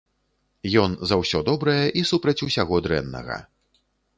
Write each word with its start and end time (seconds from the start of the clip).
Ён 0.83 0.95
за 1.09 1.15
ўсё 1.21 1.41
добрае 1.51 1.85
і 2.01 2.05
супраць 2.13 2.37
усяго 2.49 2.81
дрэннага. 2.89 3.37